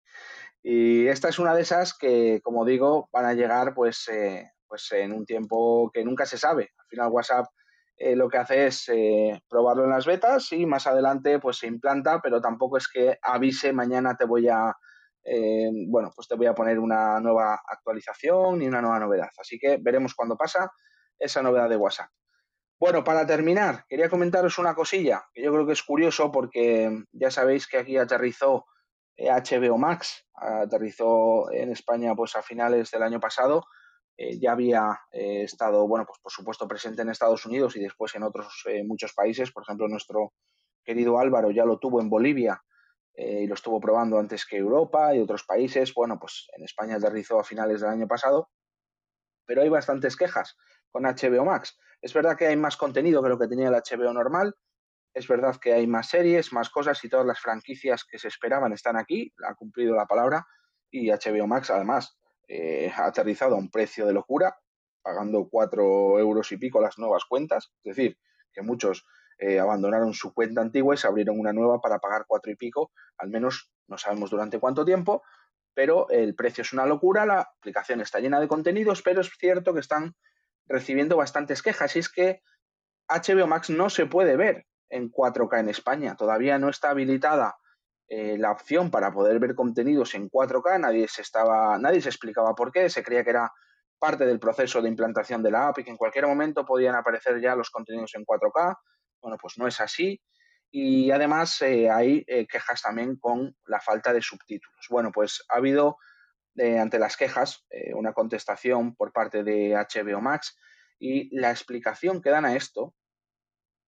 [0.62, 4.90] y esta es una de esas que, como digo, van a llegar pues, eh, pues
[4.92, 6.70] en un tiempo que nunca se sabe.
[6.78, 7.46] Al final WhatsApp
[7.96, 8.90] eh, lo que hace es
[9.48, 13.72] probarlo en las betas y más adelante pues se implanta, pero tampoco es que avise
[13.72, 14.74] mañana te voy a,
[15.88, 19.30] bueno, pues te voy a poner una nueva actualización ni una nueva novedad.
[19.38, 20.70] Así que veremos cuándo pasa
[21.18, 22.10] esa novedad de WhatsApp.
[22.78, 27.30] Bueno, para terminar, quería comentaros una cosilla que yo creo que es curioso porque ya
[27.30, 28.66] sabéis que aquí aterrizó
[29.16, 33.64] HBO Max, aterrizó en España pues a finales del año pasado.
[34.18, 38.14] Eh, ya había eh, estado, bueno, pues por supuesto presente en Estados Unidos y después
[38.14, 39.52] en otros eh, muchos países.
[39.52, 40.32] Por ejemplo, nuestro
[40.84, 42.62] querido Álvaro ya lo tuvo en Bolivia
[43.18, 45.94] y lo estuvo probando antes que Europa y otros países.
[45.94, 48.50] Bueno, pues en España aterrizó a finales del año pasado,
[49.46, 50.54] pero hay bastantes quejas
[50.90, 51.78] con HBO Max.
[52.02, 54.54] Es verdad que hay más contenido que lo que tenía el HBO normal.
[55.14, 58.74] Es verdad que hay más series, más cosas y todas las franquicias que se esperaban
[58.74, 59.32] están aquí.
[59.48, 60.46] Ha cumplido la palabra.
[60.90, 64.56] Y HBO Max, además, eh, aterrizado a un precio de locura,
[65.02, 67.72] pagando cuatro euros y pico las nuevas cuentas.
[67.82, 68.18] Es decir,
[68.52, 69.04] que muchos
[69.38, 72.90] eh, abandonaron su cuenta antigua y se abrieron una nueva para pagar cuatro y pico,
[73.18, 75.22] al menos no sabemos durante cuánto tiempo,
[75.74, 79.74] pero el precio es una locura, la aplicación está llena de contenidos, pero es cierto
[79.74, 80.14] que están
[80.66, 82.40] recibiendo bastantes quejas y es que
[83.08, 86.16] HBO Max no se puede ver en 4K en España.
[86.16, 87.56] Todavía no está habilitada
[88.08, 90.80] eh, la opción para poder ver contenidos en 4K.
[90.80, 92.88] Nadie se estaba, nadie se explicaba por qué.
[92.88, 93.52] Se creía que era
[93.98, 97.40] parte del proceso de implantación de la app y que en cualquier momento podían aparecer
[97.40, 98.76] ya los contenidos en 4K.
[99.20, 100.20] Bueno, pues no es así.
[100.70, 104.86] Y además eh, hay eh, quejas también con la falta de subtítulos.
[104.90, 105.96] Bueno, pues ha habido
[106.58, 110.56] ante las quejas, una contestación por parte de HBO Max
[110.98, 112.94] y la explicación que dan a esto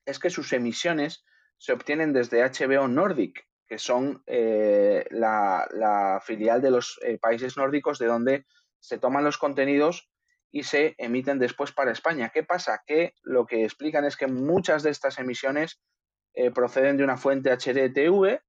[0.05, 1.25] es que sus emisiones
[1.57, 7.99] se obtienen desde HBO Nordic, que son eh, la, filial de los eh, países nórdicos
[7.99, 8.47] de donde
[8.81, 10.11] se toman los contenidos
[10.51, 12.31] y se emiten después para España.
[12.33, 12.83] ¿Qué pasa?
[12.87, 15.81] Que lo que explican es que muchas de estas emisiones
[16.55, 18.41] proceden de una fuente HDTV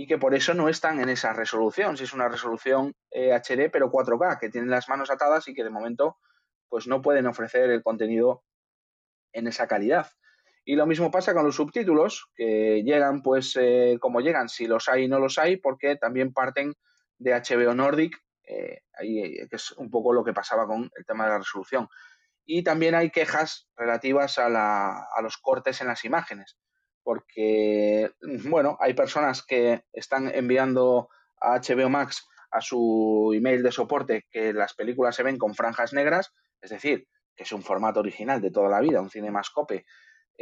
[0.00, 1.96] y que por eso no están en esa resolución.
[1.98, 5.62] Si es una resolución HD eh, pero 4K, que tienen las manos atadas y que
[5.62, 6.16] de momento
[6.70, 8.42] pues no pueden ofrecer el contenido
[9.34, 10.10] en esa calidad.
[10.70, 14.88] Y lo mismo pasa con los subtítulos, que llegan pues eh, como llegan, si los
[14.88, 16.74] hay y no los hay, porque también parten
[17.18, 21.24] de HBO Nordic, eh, ahí, que es un poco lo que pasaba con el tema
[21.24, 21.88] de la resolución.
[22.44, 26.56] Y también hay quejas relativas a, a los cortes en las imágenes
[27.02, 28.12] porque,
[28.48, 31.08] bueno, hay personas que están enviando
[31.40, 35.92] a HBO Max a su email de soporte que las películas se ven con franjas
[35.92, 39.84] negras, es decir, que es un formato original de toda la vida, un cinemascope,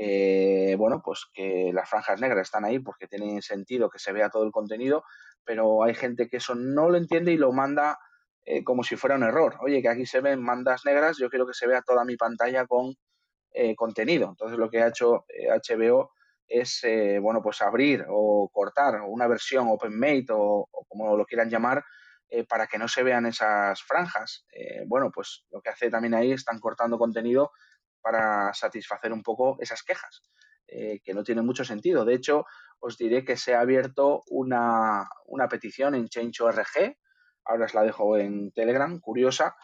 [0.00, 4.30] eh, bueno, pues que las franjas negras están ahí porque tienen sentido que se vea
[4.30, 5.02] todo el contenido,
[5.44, 7.98] pero hay gente que eso no lo entiende y lo manda
[8.44, 9.56] eh, como si fuera un error.
[9.60, 12.64] Oye, que aquí se ven mandas negras, yo quiero que se vea toda mi pantalla
[12.68, 12.94] con
[13.50, 14.28] eh, contenido.
[14.28, 16.12] Entonces lo que ha hecho HBO
[16.46, 16.80] es,
[17.20, 21.84] bueno, pues abrir o cortar una versión OpenMate o, o como lo quieran llamar,
[22.48, 24.46] para que no se vean esas franjas.
[24.86, 27.50] Bueno, pues lo que hace también ahí están cortando contenido
[28.08, 30.22] para satisfacer un poco esas quejas,
[30.66, 32.06] que no tiene mucho sentido.
[32.06, 32.46] De hecho,
[32.80, 36.96] os diré que se ha abierto una, una petición en Change.org,
[37.44, 39.56] ahora os la dejo en Telegram, curiosa,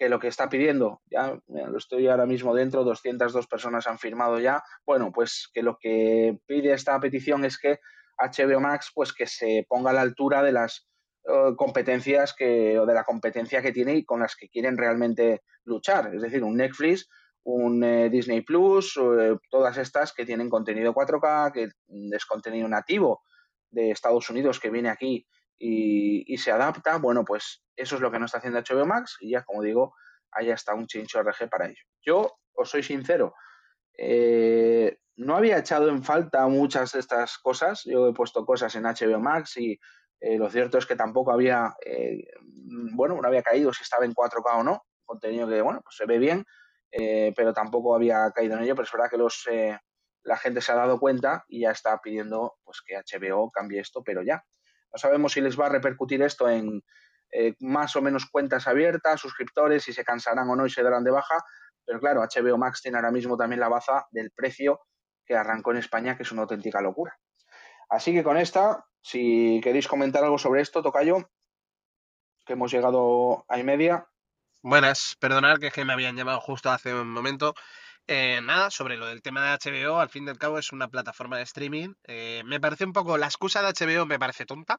[0.00, 4.38] que lo que está pidiendo, ya lo estoy ahora mismo dentro, 202 personas han firmado
[4.38, 7.80] ya, bueno, pues que lo que pide esta petición es que
[8.16, 10.88] HBO Max, pues que se ponga a la altura de las
[11.24, 15.42] eh, competencias que, o de la competencia que tiene y con las que quieren realmente
[15.64, 17.06] luchar, es decir, un Netflix
[17.44, 21.68] un eh, Disney Plus, eh, todas estas que tienen contenido 4K, que
[22.14, 23.22] es contenido nativo
[23.70, 25.26] de Estados Unidos que viene aquí
[25.58, 29.30] y, se adapta, bueno, pues eso es lo que no está haciendo HBO Max y
[29.30, 29.94] ya, como digo,
[30.32, 31.82] hay hasta un chincho RG para ello.
[32.02, 33.34] Yo os soy sincero,
[33.96, 38.84] eh, no había echado en falta muchas de estas cosas, yo he puesto cosas en
[38.84, 39.78] HBO Max y
[40.22, 41.74] lo cierto es que tampoco había,
[42.92, 46.04] bueno, no había caído si estaba en 4K o no, contenido que, bueno, pues se
[46.04, 46.44] ve bien,
[46.90, 49.78] eh, pero tampoco había caído en ello, pero es verdad que los, eh,
[50.22, 54.02] la gente se ha dado cuenta y ya está pidiendo pues, que HBO cambie esto,
[54.02, 54.44] pero ya.
[54.92, 56.82] No sabemos si les va a repercutir esto en
[57.32, 61.04] eh, más o menos cuentas abiertas, suscriptores, si se cansarán o no y se darán
[61.04, 61.36] de baja,
[61.84, 64.80] pero claro, HBO Max tiene ahora mismo también la baza del precio
[65.24, 67.16] que arrancó en España, que es una auténtica locura.
[67.88, 71.30] Así que con esta, si queréis comentar algo sobre esto, Tocayo,
[72.44, 74.08] que hemos llegado a y media,
[74.62, 77.54] Buenas, perdonad que es que me habían llamado justo hace un momento.
[78.06, 80.88] Eh, nada, sobre lo del tema de HBO, al fin y al cabo es una
[80.88, 81.94] plataforma de streaming.
[82.04, 84.78] Eh, me parece un poco, la excusa de HBO me parece tonta,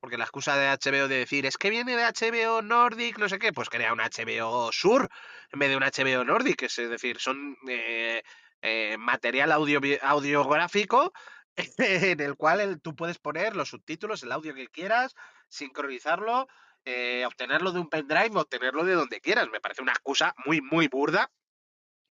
[0.00, 3.38] porque la excusa de HBO de decir es que viene de HBO Nordic, no sé
[3.38, 5.08] qué, pues crea un HBO Sur
[5.52, 11.12] en vez de un HBO Nordic, es decir, son eh, material audio, audiográfico
[11.78, 15.14] en el cual tú puedes poner los subtítulos, el audio que quieras,
[15.48, 16.46] sincronizarlo
[16.84, 19.48] eh, obtenerlo de un pendrive, obtenerlo de donde quieras.
[19.50, 21.30] Me parece una excusa muy, muy burda.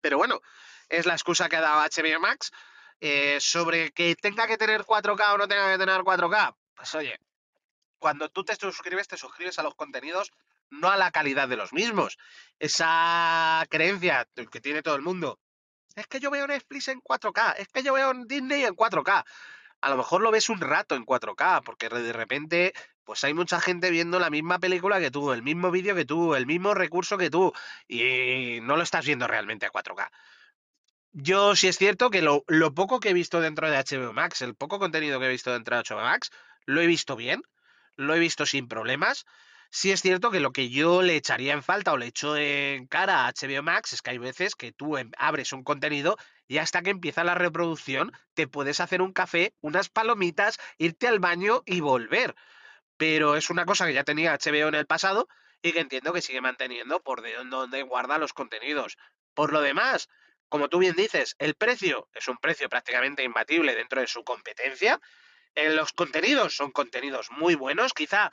[0.00, 0.40] Pero bueno,
[0.88, 2.50] es la excusa que ha dado HBO Max.
[3.04, 6.56] Eh, sobre que tenga que tener 4K o no tenga que tener 4K.
[6.76, 7.18] Pues oye,
[7.98, 10.30] cuando tú te suscribes, te suscribes a los contenidos,
[10.70, 12.16] no a la calidad de los mismos.
[12.61, 15.40] Esa creencia que tiene todo el mundo.
[15.96, 19.24] Es que yo veo Netflix en 4K, es que yo veo Disney en 4K.
[19.80, 22.72] A lo mejor lo ves un rato en 4K, porque de repente
[23.05, 26.35] pues hay mucha gente viendo la misma película que tú, el mismo vídeo que tú,
[26.35, 27.53] el mismo recurso que tú,
[27.88, 30.11] y no lo estás viendo realmente a 4K.
[31.15, 32.43] Yo sí es cierto que lo,
[32.75, 35.77] poco que he visto dentro de HBO Max, el poco contenido que he visto dentro
[35.77, 36.31] de HBO Max,
[36.65, 37.43] lo he visto bien,
[37.97, 39.27] lo he visto sin problemas.
[39.71, 42.87] Sí es cierto que lo que yo le echaría en falta o le echo en
[42.87, 46.17] cara a HBO Max es que hay veces que tú em, abres un contenido
[46.49, 51.21] y hasta que empieza la reproducción te puedes hacer un café, unas palomitas, irte al
[51.21, 52.35] baño y volver
[53.03, 55.27] pero es una cosa que ya tenía HBO en el pasado
[55.61, 58.97] y que entiendo que sigue manteniendo por de donde guarda los contenidos.
[59.35, 60.09] Por lo demás,
[60.49, 65.01] como tú bien dices, el precio es un precio prácticamente imbatible dentro de su competencia.
[65.57, 68.31] En los contenidos son contenidos muy buenos, quizá,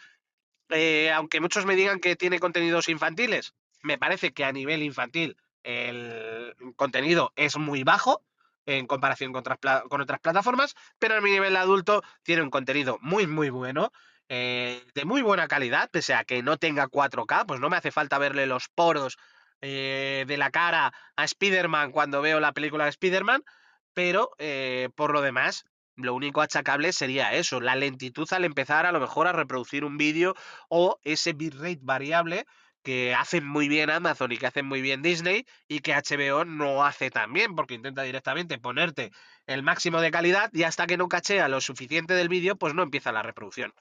[0.70, 5.36] eh, aunque muchos me digan que tiene contenidos infantiles, me parece que a nivel infantil
[5.64, 8.24] el contenido es muy bajo
[8.68, 13.50] en comparación con otras plataformas, pero a mi nivel adulto tiene un contenido muy, muy
[13.50, 13.92] bueno.
[14.30, 17.92] Eh, de muy buena calidad, pese a que no tenga 4K, pues no me hace
[17.92, 19.18] falta verle los poros
[19.62, 23.44] eh, de la cara a Spider-Man cuando veo la película de Spider-Man,
[23.94, 25.66] pero eh, por lo demás,
[25.96, 29.98] lo único achacable sería eso, la lentitud al empezar a lo mejor a reproducir un
[29.98, 30.36] vídeo
[30.70, 32.46] o ese bitrate variable
[32.84, 36.86] que hacen muy bien Amazon y que hacen muy bien Disney y que HBO no
[36.86, 39.12] hace tan bien porque intenta directamente ponerte
[39.48, 42.84] el máximo de calidad y hasta que no cachea lo suficiente del vídeo pues no
[42.84, 43.74] empieza la reproducción.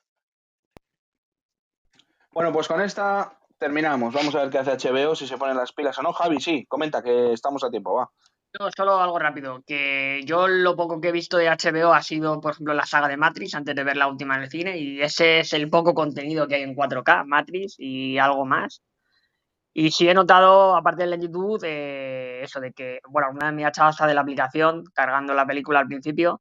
[2.33, 4.15] Bueno, pues con esta terminamos.
[4.15, 6.13] Vamos a ver qué hace HBO, si se ponen las pilas o no.
[6.13, 8.11] Javi, sí, comenta que estamos a tiempo, va.
[8.59, 12.41] No, solo algo rápido, que yo lo poco que he visto de HBO ha sido,
[12.41, 15.03] por ejemplo, la saga de Matrix antes de ver la última en el cine y
[15.03, 18.83] ese es el poco contenido que hay en 4K, Matrix y algo más.
[19.75, 23.67] Y sí he notado, aparte de lentitud, eh, eso de que, bueno, una de mis
[23.67, 26.41] hasta de la aplicación cargando la película al principio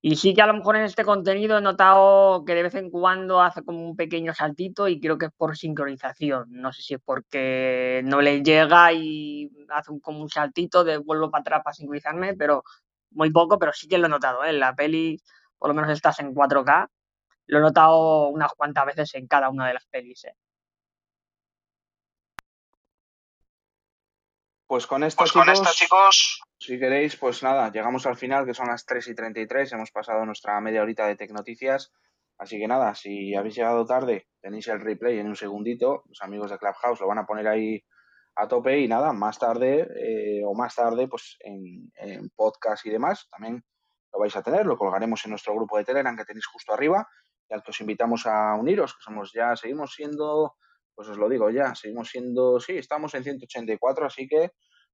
[0.00, 2.90] y sí que a lo mejor en este contenido he notado que de vez en
[2.90, 6.46] cuando hace como un pequeño saltito y creo que es por sincronización.
[6.50, 11.30] No sé si es porque no le llega y hace como un saltito de vuelvo
[11.30, 12.62] para atrás para sincronizarme, pero
[13.10, 14.44] muy poco, pero sí que lo he notado.
[14.44, 14.50] ¿eh?
[14.50, 15.20] En la peli,
[15.58, 16.88] por lo menos estás en 4K,
[17.46, 20.24] lo he notado unas cuantas veces en cada una de las pelis.
[20.26, 20.34] ¿eh?
[24.68, 28.52] Pues con esto, pues con esto, chicos, si queréis, pues nada, llegamos al final, que
[28.52, 31.90] son las 3 y 33, hemos pasado nuestra media horita de Tecnoticias,
[32.36, 36.50] así que nada, si habéis llegado tarde, tenéis el replay en un segundito, los amigos
[36.50, 37.82] de Clubhouse lo van a poner ahí
[38.36, 42.90] a tope y nada, más tarde eh, o más tarde, pues en, en, podcast y
[42.90, 43.64] demás, también
[44.12, 47.08] lo vais a tener, lo colgaremos en nuestro grupo de Telegram que tenéis justo arriba
[47.48, 50.56] y al que os invitamos a uniros, que somos ya, seguimos siendo
[50.98, 54.50] pues os lo digo ya, seguimos siendo, sí, estamos en 184, así que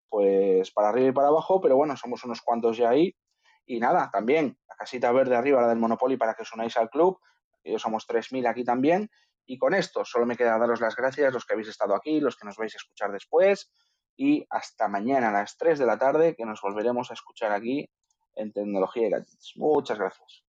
[0.07, 3.17] pues para arriba y para abajo, pero bueno, somos unos cuantos ya ahí.
[3.65, 6.91] Y nada, también la casita verde arriba, la del Monopoly, para que os unáis al
[6.91, 7.19] club.
[7.65, 9.11] Yo somos 3.000 aquí también.
[9.47, 12.37] Y con esto solo me queda daros las gracias, los que habéis estado aquí, los
[12.37, 13.73] que nos vais a escuchar después.
[14.15, 17.89] y hasta mañana a las 3 de la tarde que nos volveremos a escuchar aquí
[18.35, 19.55] en Tecnología y Gadgets.
[19.57, 20.45] Muchas gracias.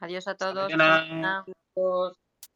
[0.00, 0.72] Adiós a todos.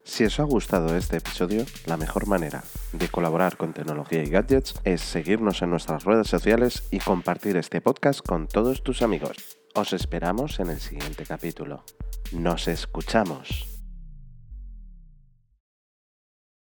[0.09, 4.73] Si os ha gustado este episodio, la mejor manera de colaborar con tecnología y gadgets
[4.83, 9.59] es seguirnos en nuestras redes sociales y compartir este podcast con todos tus amigos.
[9.75, 11.85] Os esperamos en el siguiente capítulo.
[12.31, 13.78] Nos escuchamos.